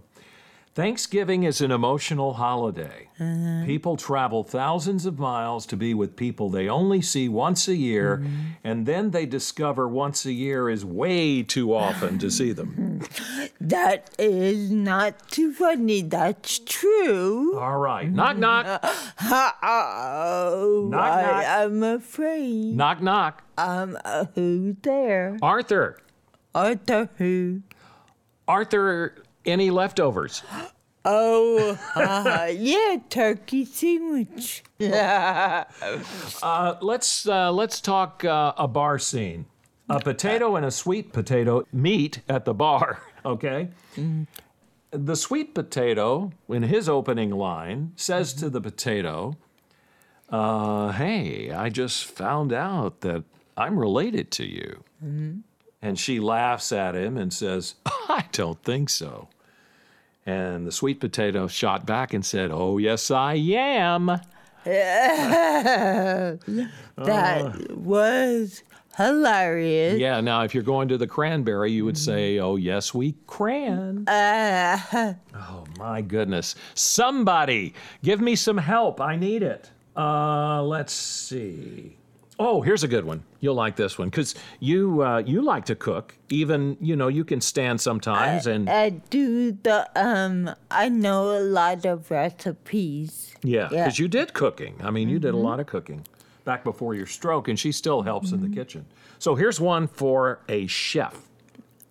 Thanksgiving 0.75 1.43
is 1.43 1.61
an 1.61 1.69
emotional 1.69 2.33
holiday. 2.33 3.07
Uh-huh. 3.19 3.63
People 3.63 3.95
travel 3.95 4.43
thousands 4.43 5.05
of 5.05 5.19
miles 5.19 5.67
to 5.67 5.77
be 5.77 5.93
with 5.93 6.15
people 6.15 6.49
they 6.49 6.67
only 6.67 6.99
see 6.99 7.29
once 7.29 7.67
a 7.67 7.75
year, 7.75 8.17
Mm-hmm. 8.17 8.35
and 8.63 8.85
then 8.87 9.11
they 9.11 9.27
discover 9.27 9.87
once 9.87 10.25
a 10.25 10.31
year 10.33 10.71
is 10.71 10.83
way 10.83 11.43
too 11.43 11.75
often 11.75 12.17
to 12.17 12.31
see 12.31 12.53
them. 12.53 12.73
That 13.59 14.09
is 14.19 14.71
not 14.71 15.29
too 15.29 15.53
funny. 15.53 16.01
That's 16.01 16.59
true. 16.59 17.57
All 17.59 17.77
right. 17.77 18.11
Knock, 18.11 18.37
knock. 18.37 18.65
Oh, 19.63 20.87
Knock, 20.91 21.03
I 21.03 21.21
knock. 21.21 21.43
am 21.45 21.83
afraid. 21.83 22.75
Knock, 22.75 23.01
knock. 23.01 23.43
Um, 23.57 23.97
uh, 24.03 24.25
who's 24.35 24.75
there? 24.81 25.37
Arthur. 25.41 25.97
Arthur 26.55 27.09
who? 27.17 27.61
Arthur, 28.47 29.15
any 29.45 29.69
leftovers? 29.71 30.43
Oh, 31.05 31.77
uh, 31.95 32.47
yeah, 32.55 32.97
turkey 33.09 33.65
sandwich. 33.65 34.63
Uh, 36.43 36.75
let's 36.81 37.25
uh, 37.27 37.51
let's 37.51 37.79
talk 37.79 38.23
uh, 38.25 38.53
a 38.57 38.67
bar 38.67 38.99
scene. 38.99 39.45
A 39.89 39.99
potato 39.99 40.55
and 40.55 40.65
a 40.65 40.71
sweet 40.71 41.11
potato 41.13 41.65
meet 41.71 42.21
at 42.29 42.45
the 42.45 42.53
bar. 42.53 43.01
Okay. 43.25 43.69
The 44.91 45.15
sweet 45.15 45.55
potato, 45.55 46.33
in 46.49 46.63
his 46.63 46.89
opening 46.89 47.31
line, 47.31 47.93
says 47.95 48.33
to 48.33 48.49
the 48.49 48.59
potato, 48.59 49.37
uh, 50.29 50.91
"Hey, 50.91 51.49
I 51.49 51.69
just 51.69 52.03
found 52.03 52.51
out 52.51 52.99
that 52.99 53.23
I'm 53.55 53.79
related 53.79 54.29
to 54.31 54.45
you." 54.45 54.83
And 55.81 55.97
she 55.97 56.19
laughs 56.19 56.73
at 56.73 56.95
him 56.95 57.15
and 57.15 57.33
says, 57.33 57.75
"I 57.85 58.25
don't 58.33 58.61
think 58.61 58.89
so." 58.89 59.29
And 60.25 60.67
the 60.67 60.71
sweet 60.73 60.99
potato 60.99 61.47
shot 61.47 61.85
back 61.85 62.13
and 62.13 62.25
said, 62.25 62.51
"Oh, 62.51 62.77
yes, 62.77 63.09
I 63.09 63.35
am." 63.35 64.19
That 66.97 67.77
was 67.77 68.63
hilarious. 68.97 69.99
Yeah, 69.99 70.21
now 70.21 70.43
if 70.43 70.53
you're 70.53 70.63
going 70.63 70.87
to 70.89 70.97
the 70.97 71.07
cranberry, 71.07 71.71
you 71.71 71.85
would 71.85 71.97
say, 71.97 72.39
oh, 72.39 72.55
yes, 72.55 72.93
we 72.93 73.15
cran. 73.27 74.07
Uh, 74.07 75.13
Oh, 75.35 75.65
my 75.77 76.01
goodness. 76.01 76.55
Somebody, 76.75 77.73
give 78.03 78.21
me 78.21 78.35
some 78.35 78.57
help. 78.57 79.01
I 79.01 79.15
need 79.15 79.43
it. 79.43 79.69
Uh, 79.95 80.63
let's 80.63 80.93
see. 80.93 81.97
Oh, 82.39 82.61
here's 82.61 82.83
a 82.83 82.87
good 82.87 83.05
one. 83.05 83.23
You'll 83.41 83.53
like 83.55 83.75
this 83.75 83.99
one 83.99 84.09
because 84.09 84.33
you 84.59 85.03
uh, 85.03 85.19
you 85.19 85.43
like 85.43 85.65
to 85.65 85.75
cook. 85.75 86.17
Even 86.29 86.77
you 86.81 86.95
know 86.95 87.07
you 87.07 87.23
can 87.23 87.39
stand 87.41 87.79
sometimes, 87.79 88.47
and 88.47 88.67
I 88.67 88.89
do 88.89 89.51
the 89.51 89.87
um. 89.95 90.49
I 90.71 90.89
know 90.89 91.37
a 91.37 91.41
lot 91.41 91.85
of 91.85 92.09
recipes. 92.09 93.35
yeah, 93.43 93.69
yeah. 93.71 93.83
because 93.83 93.99
you 93.99 94.07
did 94.07 94.33
cooking. 94.33 94.75
I 94.83 94.89
mean, 94.89 95.09
you 95.09 95.19
did 95.19 95.35
a 95.35 95.37
lot 95.37 95.59
of 95.59 95.67
cooking 95.67 96.05
back 96.45 96.63
before 96.63 96.93
your 96.95 97.05
stroke, 97.05 97.47
and 97.47 97.57
she 97.59 97.71
still 97.71 98.01
helps 98.01 98.31
in 98.31 98.41
the 98.41 98.49
kitchen. 98.49 98.85
So 99.19 99.35
here's 99.35 99.59
one 99.59 99.87
for 99.87 100.41
a 100.49 100.67
chef. 100.67 101.17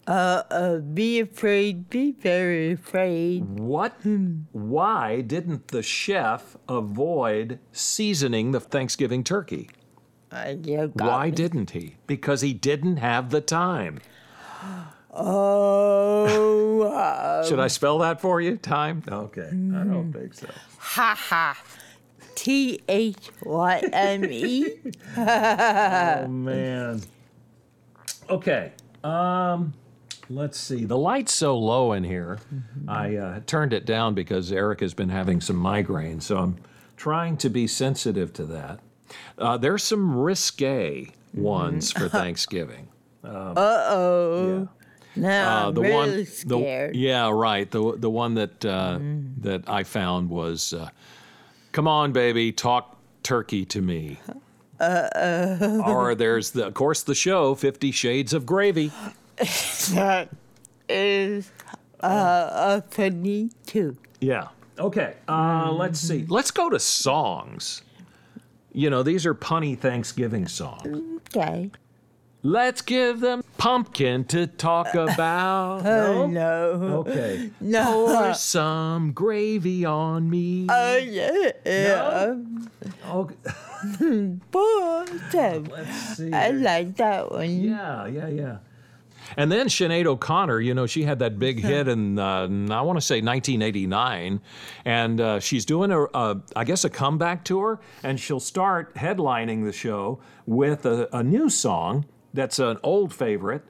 Uh, 0.07 0.79
be 0.79 1.21
afraid. 1.21 1.89
Be 1.89 2.13
very 2.13 2.73
afraid. 2.73 3.45
What? 3.59 3.95
Why 4.53 5.21
didn't 5.21 5.69
the 5.69 5.83
chef 5.83 6.57
avoid 6.69 7.61
seasoning 7.71 8.51
the 8.51 8.61
Thanksgiving 8.61 9.23
turkey? 9.23 9.71
Uh, 10.33 10.55
you 10.65 10.93
got 10.97 11.07
Why 11.07 11.27
me. 11.27 11.31
didn't 11.33 11.71
he? 11.71 11.97
Because 12.07 12.41
he 12.41 12.53
didn't 12.53 12.97
have 12.97 13.31
the 13.31 13.41
time. 13.41 14.01
Oh, 15.15 16.83
uh, 16.83 17.45
Should 17.47 17.61
I 17.61 17.67
spell 17.69 17.99
that 17.99 18.19
for 18.21 18.41
you? 18.41 18.57
Time? 18.57 19.03
Okay. 19.07 19.49
I 19.49 19.85
don't 19.85 20.11
think 20.11 20.33
so. 20.33 20.49
ha 20.79 21.15
ha. 21.19 21.63
T 22.35 22.81
H 22.89 23.31
Y 23.43 23.79
M 23.93 24.25
E. 24.25 24.69
Oh 25.17 26.27
man. 26.29 27.03
Okay. 28.31 28.73
Um 29.05 29.75
let's 30.31 30.59
see. 30.59 30.85
The 30.85 30.97
light's 30.97 31.33
so 31.35 31.57
low 31.59 31.93
in 31.93 32.05
here. 32.05 32.39
I 32.89 33.17
uh, 33.17 33.41
turned 33.47 33.73
it 33.73 33.85
down 33.85 34.15
because 34.15 34.51
Eric 34.53 34.81
has 34.81 34.95
been 34.95 35.09
having 35.11 35.41
some 35.41 35.57
migraine, 35.57 36.21
so 36.21 36.39
I'm 36.39 36.57
trying 36.97 37.37
to 37.39 37.51
be 37.51 37.67
sensitive 37.67 38.33
to 38.35 38.45
that. 38.47 38.81
Uh, 39.37 39.57
there's 39.59 39.83
some 39.83 40.17
risque 40.17 41.13
ones 41.35 41.93
for 41.93 42.09
Thanksgiving. 42.21 42.89
Uh 43.25 43.53
oh. 43.57 44.69
Now 45.15 45.65
Uh, 45.65 45.69
I'm 45.69 45.75
the 45.75 45.81
really 45.83 45.95
one, 45.95 46.27
the, 46.47 46.91
yeah, 46.95 47.29
right. 47.31 47.71
The 47.71 47.97
the 47.99 48.09
one 48.11 48.35
that 48.35 48.65
uh, 48.65 48.99
that 49.43 49.69
I 49.69 49.83
found 49.83 50.31
was, 50.31 50.73
uh, 50.73 50.89
"Come 51.73 51.89
on, 51.89 52.13
baby, 52.13 52.53
talk 52.53 52.97
turkey 53.23 53.65
to 53.67 53.83
me." 53.83 54.19
or 54.81 56.15
there's 56.17 56.51
the, 56.51 56.67
of 56.67 56.75
course, 56.75 57.03
the 57.03 57.15
show 57.15 57.55
Fifty 57.55 57.91
Shades 57.91 58.33
of 58.33 58.47
Gravy. 58.47 58.93
That 59.95 60.29
is 60.89 61.51
uh, 62.01 62.51
a 62.53 62.83
funny 62.91 63.51
too. 63.67 63.97
Yeah. 64.21 64.49
Okay. 64.79 65.15
Uh, 65.29 65.73
let's 65.73 65.99
see. 65.99 66.27
Let's 66.29 66.51
go 66.51 66.71
to 66.71 66.79
songs. 66.79 67.83
You 68.73 68.91
know, 68.91 69.03
these 69.03 69.27
are 69.27 69.35
punny 69.35 69.77
Thanksgiving 69.77 70.47
songs. 70.47 71.03
Okay. 71.35 71.71
Let's 72.45 72.83
give 72.83 73.21
them 73.21 73.45
pumpkin 73.57 74.25
to 74.25 74.49
talk 74.49 74.95
about. 74.95 75.87
Oh 75.87 76.27
No? 76.33 76.77
no. 76.77 77.05
Okay. 77.07 77.51
No. 77.61 78.07
Pour 78.07 78.35
some 78.35 79.13
gravy 79.13 79.85
on 79.85 80.29
me. 80.29 80.67
Oh 80.69 80.97
yeah. 80.97 81.51
yeah. 81.65 82.35
Okay. 83.09 83.37
Bottom. 84.51 85.65
Let's 85.65 86.17
see. 86.17 86.33
I 86.33 86.51
like 86.51 86.97
that 86.97 87.31
one. 87.31 87.61
Yeah, 87.61 88.07
yeah, 88.07 88.29
yeah. 88.29 88.57
And 89.37 89.51
then 89.51 89.69
Sinead 89.69 90.07
O'Connor, 90.07 90.61
you 90.61 90.75
know, 90.75 90.87
she 90.87 91.05
had 91.05 91.21
that 91.21 91.39
big 91.39 91.61
hit 91.61 91.87
in, 91.89 92.19
uh, 92.19 92.43
I 92.71 92.83
want 92.83 92.97
to 92.99 93.01
say 93.01 93.17
1989. 93.23 94.41
And 94.85 95.21
uh, 95.21 95.41
she's 95.41 95.65
doing, 95.65 95.91
a, 95.91 96.03
a, 96.13 96.41
I 96.57 96.65
guess, 96.65 96.85
a 96.85 96.91
comeback 96.91 97.45
tour. 97.45 97.81
And 98.03 98.19
she'll 98.19 98.41
start 98.41 98.95
headlining 98.95 99.65
the 99.65 99.73
show 99.73 100.19
with 100.45 100.85
a, 100.87 101.09
a 101.17 101.23
new 101.23 101.49
song 101.49 102.05
that's 102.33 102.59
an 102.59 102.79
old 102.83 103.13
favorite. 103.13 103.63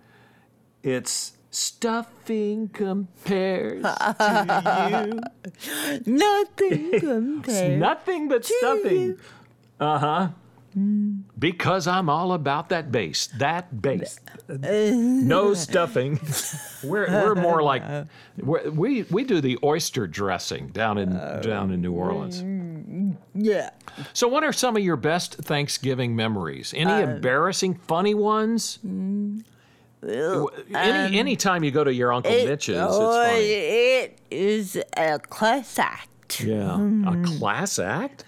It's 0.82 1.32
Stuffing 1.50 2.68
Compares 2.68 3.82
to 3.82 5.02
You. 5.04 6.00
Nothing 6.06 6.90
compares. 6.92 6.94
It's 6.94 7.00
compares. 7.02 7.78
nothing 7.78 8.28
but 8.28 8.44
stuffing. 8.44 9.18
Uh 9.78 9.98
huh. 9.98 10.28
Because 11.38 11.86
I'm 11.86 12.08
all 12.08 12.32
about 12.32 12.70
that 12.70 12.90
base. 12.90 13.26
That 13.36 13.82
base. 13.82 14.18
no 14.48 15.52
stuffing. 15.66 16.18
We're, 16.82 17.06
we're 17.10 17.34
more 17.34 17.62
like 17.62 17.82
we're, 18.38 18.70
we 18.70 19.02
we 19.02 19.24
do 19.24 19.42
the 19.42 19.58
oyster 19.62 20.06
dressing 20.06 20.68
down 20.68 20.96
in 20.96 21.10
down 21.42 21.70
in 21.70 21.82
New 21.82 21.92
Orleans. 21.92 22.42
Yeah. 23.34 23.70
So, 24.12 24.28
what 24.28 24.44
are 24.44 24.52
some 24.52 24.76
of 24.76 24.82
your 24.82 24.96
best 24.96 25.34
Thanksgiving 25.36 26.16
memories? 26.16 26.72
Any 26.76 26.90
Uh, 26.92 27.00
embarrassing, 27.00 27.74
funny 27.74 28.14
ones? 28.14 28.78
Well, 30.02 30.50
Any 30.74 31.18
any 31.18 31.36
time 31.36 31.62
you 31.62 31.70
go 31.70 31.84
to 31.84 31.92
your 31.94 32.12
Uncle 32.12 32.32
it, 32.32 32.48
Mitch's, 32.48 32.76
oh, 32.76 32.86
it's 32.86 33.28
funny. 33.30 33.44
it 33.44 34.18
is 34.30 34.76
a 34.96 35.18
class 35.20 35.78
act. 35.78 36.40
Yeah, 36.40 36.76
Mm. 36.78 37.06
a 37.34 37.38
class 37.38 37.78
act. 37.78 38.24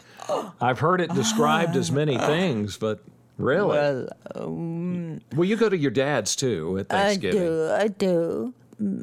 I've 0.61 0.79
heard 0.79 1.01
it 1.01 1.13
described 1.15 1.75
as 1.77 1.91
many 1.91 2.17
things, 2.17 2.77
but 2.79 3.01
really, 3.39 3.69
Well, 3.69 4.09
um, 4.37 5.21
well, 5.35 5.45
you 5.45 5.57
go 5.57 5.69
to 5.69 5.77
your 5.77 5.91
dad's 5.91 6.37
too 6.37 6.79
at 6.79 6.89
Thanksgiving. 6.89 7.43
I 7.43 7.45
do, 7.45 7.71
I 7.73 7.89
do. 7.89 8.55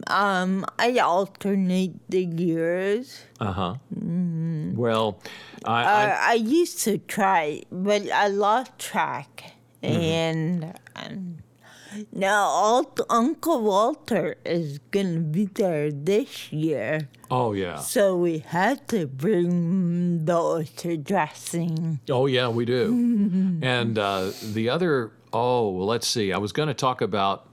Um, 0.08 0.66
I 0.80 0.98
alternate 1.00 1.94
the 2.10 2.24
years. 2.26 3.24
Uh 3.40 3.52
huh. 3.52 3.76
Well, 4.76 5.22
I, 5.66 5.84
I 5.84 6.04
I, 6.06 6.18
I 6.32 6.34
used 6.34 6.80
to 6.84 6.98
try, 6.98 7.64
but 7.72 8.10
I 8.12 8.28
lost 8.28 8.78
track. 8.80 9.54
Mm-hmm. 9.84 10.02
And 10.02 10.80
um, 10.96 11.38
now 12.12 12.44
Alt- 12.46 13.02
Uncle 13.10 13.62
Walter 13.62 14.36
is 14.46 14.80
going 14.92 15.14
to 15.16 15.20
be 15.22 15.46
there 15.46 15.92
this 15.92 16.52
year. 16.54 17.10
oh 17.32 17.54
yeah, 17.54 17.78
So 17.78 18.16
we 18.16 18.40
had 18.40 18.88
to 18.90 19.08
bring 19.08 20.26
the 20.26 20.38
oyster 20.38 20.98
dressing. 20.98 22.00
oh 22.10 22.28
yeah, 22.28 22.48
we 22.50 22.66
do. 22.66 23.60
and 23.64 23.98
uh, 23.98 24.32
the 24.54 24.70
other, 24.70 25.12
oh, 25.34 25.72
well, 25.72 25.88
let's 25.88 26.08
see. 26.08 26.32
I 26.32 26.38
was 26.38 26.52
going 26.52 26.68
to 26.68 26.74
talk 26.76 27.02
about 27.02 27.48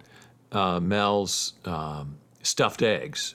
uh, 0.53 0.81
Mel's 0.81 1.55
um, 1.65 2.19
stuffed 2.43 2.83
eggs. 2.83 3.35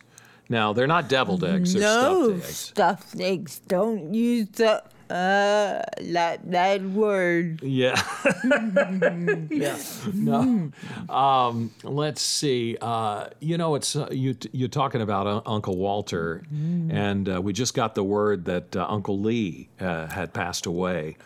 Now 0.49 0.73
they're 0.73 0.87
not 0.87 1.09
deviled 1.09 1.43
eggs; 1.43 1.73
they're 1.73 1.81
no 1.81 2.39
stuffed 2.39 2.45
eggs. 2.45 2.55
stuffed 2.57 3.19
eggs. 3.19 3.59
Don't 3.67 4.13
use 4.13 4.49
the 4.49 4.83
uh 5.09 5.81
that 6.01 6.39
that 6.51 6.81
word. 6.81 7.61
Yeah. 7.61 8.01
yeah. 9.49 9.77
No. 10.13 10.71
Um, 11.09 11.71
let's 11.83 12.21
see. 12.21 12.77
Uh, 12.81 13.27
you 13.39 13.57
know, 13.57 13.75
it's 13.75 13.95
uh, 13.95 14.07
you. 14.11 14.35
You're 14.51 14.69
talking 14.69 15.01
about 15.01 15.27
uh, 15.27 15.41
Uncle 15.45 15.77
Walter, 15.77 16.43
and 16.51 17.29
uh, 17.29 17.41
we 17.41 17.53
just 17.53 17.73
got 17.73 17.95
the 17.95 18.03
word 18.03 18.45
that 18.45 18.75
uh, 18.75 18.85
Uncle 18.89 19.19
Lee 19.19 19.69
uh, 19.79 20.07
had 20.07 20.33
passed 20.33 20.65
away. 20.65 21.17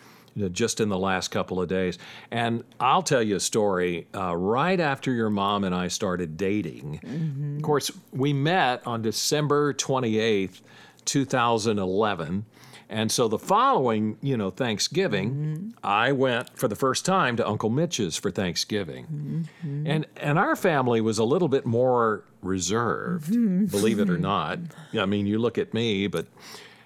Just 0.51 0.79
in 0.79 0.89
the 0.89 0.97
last 0.99 1.29
couple 1.29 1.61
of 1.61 1.67
days. 1.67 1.97
And 2.31 2.63
I'll 2.79 3.01
tell 3.01 3.23
you 3.23 3.35
a 3.37 3.39
story. 3.39 4.07
Uh, 4.13 4.35
right 4.35 4.79
after 4.79 5.11
your 5.11 5.29
mom 5.29 5.63
and 5.63 5.73
I 5.73 5.87
started 5.87 6.37
dating, 6.37 7.55
of 7.57 7.63
course, 7.63 7.91
we 8.11 8.33
met 8.33 8.85
on 8.85 9.01
December 9.01 9.73
28th, 9.73 10.61
2011. 11.05 12.45
And 12.89 13.11
so 13.11 13.27
the 13.27 13.39
following, 13.39 14.17
you 14.21 14.37
know, 14.37 14.49
Thanksgiving, 14.49 15.73
I 15.83 16.13
went 16.13 16.57
for 16.57 16.69
the 16.69 16.75
first 16.75 17.05
time 17.05 17.35
to 17.35 17.45
Uncle 17.47 17.69
Mitch's 17.69 18.15
for 18.15 18.31
Thanksgiving. 18.31 19.47
And 19.85 20.05
and 20.17 20.39
our 20.39 20.55
family 20.55 21.01
was 21.01 21.17
a 21.17 21.25
little 21.25 21.49
bit 21.49 21.65
more 21.65 22.23
reserved, 22.41 23.29
believe 23.71 23.99
it 23.99 24.09
or 24.09 24.17
not. 24.33 24.59
I 24.97 25.05
mean, 25.05 25.25
you 25.25 25.37
look 25.37 25.57
at 25.57 25.73
me, 25.73 26.07
but 26.07 26.27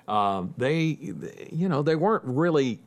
um, 0.08 0.54
they, 0.58 0.98
you 1.52 1.70
know, 1.70 1.84
they 1.84 1.96
weren't 1.96 2.24
really 2.26 2.80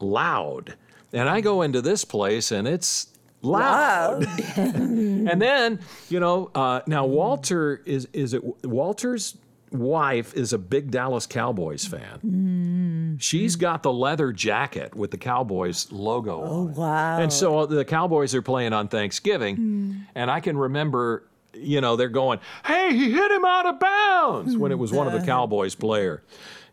loud. 0.00 0.74
And 1.12 1.28
I 1.28 1.40
go 1.40 1.62
into 1.62 1.80
this 1.80 2.04
place 2.04 2.52
and 2.52 2.68
it's 2.68 3.08
loud. 3.42 4.26
and 4.56 5.40
then, 5.40 5.80
you 6.08 6.20
know, 6.20 6.50
uh, 6.54 6.80
now 6.86 7.06
Walter 7.06 7.82
is 7.84 8.08
is 8.12 8.34
it 8.34 8.42
Walter's 8.64 9.36
wife 9.70 10.34
is 10.34 10.52
a 10.52 10.58
big 10.58 10.90
Dallas 10.90 11.26
Cowboys 11.26 11.84
fan. 11.84 13.16
She's 13.20 13.56
got 13.56 13.82
the 13.82 13.92
leather 13.92 14.32
jacket 14.32 14.94
with 14.94 15.10
the 15.10 15.18
Cowboys 15.18 15.90
logo 15.92 16.40
on. 16.42 16.70
it. 16.70 16.76
wow. 16.76 17.18
And 17.20 17.32
so 17.32 17.66
the 17.66 17.84
Cowboys 17.84 18.34
are 18.34 18.42
playing 18.42 18.72
on 18.72 18.88
Thanksgiving, 18.88 20.06
and 20.14 20.30
I 20.30 20.40
can 20.40 20.56
remember, 20.56 21.24
you 21.52 21.80
know, 21.80 21.96
they're 21.96 22.08
going, 22.08 22.38
"Hey, 22.64 22.94
he 22.94 23.10
hit 23.12 23.30
him 23.30 23.44
out 23.44 23.66
of 23.66 23.80
bounds!" 23.80 24.56
when 24.56 24.72
it 24.72 24.78
was 24.78 24.92
one 24.92 25.06
of 25.06 25.12
the 25.12 25.26
Cowboys 25.26 25.74
player, 25.74 26.22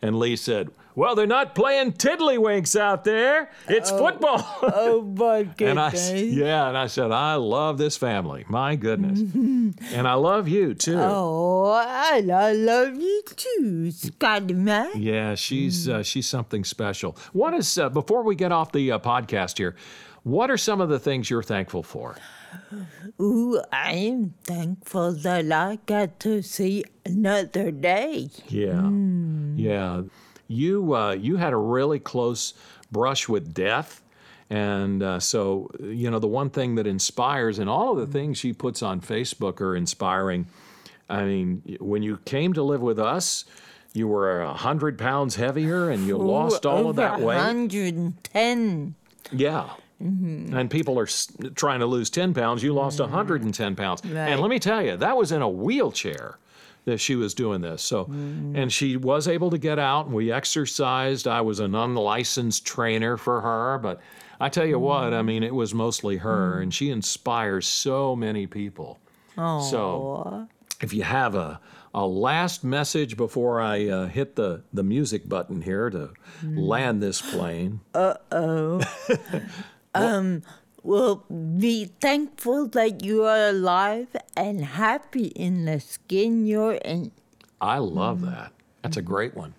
and 0.05 0.19
Lee 0.19 0.35
said, 0.35 0.69
"Well, 0.95 1.15
they're 1.15 1.27
not 1.27 1.55
playing 1.55 1.93
tiddlywinks 1.93 2.79
out 2.79 3.03
there. 3.03 3.49
It's 3.67 3.89
football." 3.89 4.45
Oh 4.61 5.01
my 5.01 5.43
goodness. 5.43 6.09
And 6.15 6.19
I, 6.19 6.21
yeah, 6.21 6.67
and 6.69 6.77
I 6.77 6.87
said, 6.87 7.11
I 7.11 7.35
love 7.35 7.77
this 7.77 7.97
family. 7.97 8.45
My 8.47 8.75
goodness. 8.75 9.19
and 9.93 10.07
I 10.07 10.13
love 10.13 10.47
you 10.47 10.73
too. 10.73 10.97
Oh, 10.99 11.71
I, 11.71 12.23
I 12.31 12.51
love 12.53 12.95
you 12.95 13.23
too, 13.35 13.91
Scotty 13.91 14.53
Mac. 14.53 14.91
Yeah, 14.95 15.35
she's 15.35 15.89
uh, 15.89 16.03
she's 16.03 16.27
something 16.27 16.63
special. 16.63 17.17
What 17.33 17.53
is 17.53 17.77
uh, 17.77 17.89
before 17.89 18.23
we 18.23 18.35
get 18.35 18.51
off 18.51 18.71
the 18.71 18.91
uh, 18.91 18.99
podcast 18.99 19.57
here? 19.57 19.75
What 20.23 20.49
are 20.49 20.57
some 20.57 20.81
of 20.81 20.89
the 20.89 20.99
things 20.99 21.29
you're 21.29 21.43
thankful 21.43 21.83
for? 21.83 22.15
Ooh, 23.19 23.61
I 23.71 23.93
am 23.93 24.33
thankful 24.43 25.13
that 25.13 25.51
I 25.51 25.79
got 25.85 26.19
to 26.21 26.41
see 26.41 26.83
another 27.05 27.71
day. 27.71 28.29
Yeah, 28.47 28.89
yeah. 29.55 30.01
You 30.47 30.95
uh, 30.95 31.11
you 31.11 31.37
had 31.37 31.53
a 31.53 31.57
really 31.57 31.99
close 31.99 32.53
brush 32.91 33.27
with 33.27 33.53
death, 33.53 34.01
and 34.49 35.01
uh, 35.01 35.19
so 35.19 35.71
you 35.79 36.11
know 36.11 36.19
the 36.19 36.27
one 36.27 36.49
thing 36.49 36.75
that 36.75 36.87
inspires, 36.87 37.59
and 37.59 37.69
all 37.69 37.91
of 37.93 37.97
the 37.97 38.11
things 38.11 38.37
she 38.37 38.53
puts 38.53 38.81
on 38.81 39.01
Facebook 39.01 39.61
are 39.61 39.75
inspiring. 39.75 40.47
I 41.09 41.23
mean, 41.23 41.77
when 41.79 42.01
you 42.03 42.17
came 42.25 42.53
to 42.53 42.63
live 42.63 42.81
with 42.81 42.99
us, 42.99 43.45
you 43.93 44.07
were 44.07 44.41
a 44.41 44.53
hundred 44.53 44.97
pounds 44.97 45.35
heavier, 45.35 45.89
and 45.89 46.05
you 46.05 46.17
lost 46.17 46.65
all 46.65 46.89
of 46.89 46.97
that 46.97 47.19
weight. 47.19 47.37
110. 47.37 48.95
Yeah. 49.31 49.69
Mm-hmm. 50.01 50.55
And 50.55 50.69
people 50.69 50.99
are 50.99 51.07
trying 51.55 51.79
to 51.79 51.85
lose 51.85 52.09
10 52.09 52.33
pounds. 52.33 52.61
You 52.61 52.73
lost 52.73 52.99
110 52.99 53.75
pounds. 53.75 54.03
Right. 54.03 54.15
And 54.15 54.41
let 54.41 54.49
me 54.49 54.59
tell 54.59 54.81
you, 54.81 54.97
that 54.97 55.15
was 55.15 55.31
in 55.31 55.41
a 55.41 55.49
wheelchair 55.49 56.37
that 56.85 56.99
she 56.99 57.15
was 57.15 57.33
doing 57.33 57.61
this. 57.61 57.81
So, 57.81 58.05
mm. 58.05 58.57
and 58.57 58.71
she 58.71 58.97
was 58.97 59.27
able 59.27 59.49
to 59.51 59.57
get 59.57 59.79
out. 59.79 60.09
We 60.09 60.31
exercised. 60.31 61.27
I 61.27 61.41
was 61.41 61.59
an 61.59 61.75
unlicensed 61.75 62.65
trainer 62.65 63.17
for 63.17 63.41
her. 63.41 63.79
But 63.79 64.01
I 64.39 64.49
tell 64.49 64.65
you 64.65 64.79
what, 64.79 65.13
I 65.13 65.21
mm. 65.21 65.25
mean, 65.25 65.43
it 65.43 65.53
was 65.53 65.73
mostly 65.73 66.17
her. 66.17 66.57
Mm. 66.57 66.63
And 66.63 66.73
she 66.73 66.91
inspires 66.91 67.67
so 67.67 68.15
many 68.15 68.47
people. 68.47 68.99
So, 69.37 70.47
if 70.81 70.93
you 70.93 71.03
have 71.03 71.35
a, 71.35 71.59
a 71.93 72.05
last 72.05 72.63
message 72.63 73.17
before 73.17 73.59
I 73.59 73.87
uh, 73.87 74.07
hit 74.07 74.35
the, 74.35 74.63
the 74.71 74.83
music 74.83 75.27
button 75.27 75.61
here 75.61 75.89
to 75.89 76.11
land 76.43 77.01
this 77.01 77.21
plane. 77.21 77.81
Um, 79.95 80.43
well, 80.83 81.25
be 81.57 81.85
thankful 81.99 82.67
that 82.67 83.03
you 83.03 83.23
are 83.23 83.49
alive 83.49 84.15
and 84.37 84.63
happy 84.63 85.27
in 85.27 85.65
the 85.65 85.79
skin 85.79 86.45
you're 86.45 86.73
in. 86.75 87.11
I 87.59 87.79
love 87.79 88.19
mm-hmm. 88.19 88.31
that. 88.31 88.51
That's 88.83 88.97
a 88.97 89.01
great 89.01 89.35
one. 89.35 89.55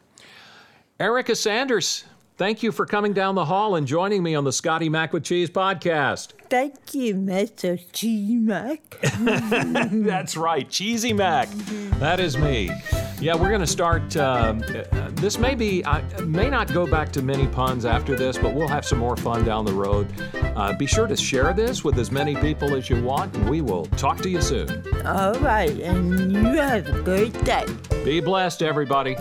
Erika 1.01 1.35
Sanders, 1.35 2.05
thank 2.37 2.63
you 2.63 2.71
for 2.71 2.87
coming 2.87 3.13
down 3.13 3.35
the 3.35 3.45
hall 3.45 3.75
and 3.75 3.87
joining 3.87 4.23
me 4.23 4.35
on 4.35 4.45
the 4.45 4.53
Scotty 4.53 4.89
Mac 4.89 5.13
with 5.13 5.25
Cheese 5.25 5.51
podcast. 5.51 6.29
Thank 6.49 6.95
you, 6.95 7.17
Mr. 7.17 7.79
Cheese 7.93 8.41
Mac. 8.41 8.81
That's 9.91 10.37
right, 10.37 10.69
Cheesy 10.71 11.13
Mac. 11.13 11.49
Mm-hmm. 11.49 11.99
That 11.99 12.21
is 12.21 12.39
me. 12.39 12.71
Yeah, 13.19 13.35
we're 13.35 13.49
going 13.49 13.61
to 13.61 13.67
start. 13.67 14.15
Um, 14.17 14.63
uh, 14.63 15.11
this 15.13 15.39
may 15.39 15.55
be, 15.55 15.85
I 15.87 16.03
may 16.21 16.51
not 16.51 16.73
go 16.73 16.87
back 16.87 17.11
to 17.13 17.23
many 17.23 17.47
puns 17.47 17.87
after 17.87 18.15
this, 18.15 18.37
but 18.37 18.55
we'll 18.55 18.69
have 18.69 18.85
some 18.85 18.99
more 18.99 19.17
fun 19.17 19.43
down 19.45 19.65
the 19.65 19.73
road. 19.73 20.13
Uh, 20.55 20.75
be 20.75 20.87
sure 20.87 21.07
to 21.07 21.17
share 21.17 21.55
this 21.55 21.83
with 21.83 21.99
as 21.99 22.13
many 22.13 22.37
people 22.37 22.75
as 22.75 22.91
you 22.91 23.03
want, 23.03 23.35
and 23.35 23.49
we 23.49 23.63
will 23.63 23.87
talk 23.87 24.19
to 24.19 24.29
you 24.29 24.43
soon. 24.43 24.85
All 25.07 25.35
right, 25.41 25.79
and 25.81 26.31
you 26.31 26.45
have 26.59 26.89
a 26.89 27.03
great 27.03 27.33
day. 27.45 27.65
Be 28.05 28.21
blessed, 28.21 28.63
everybody. 28.63 29.17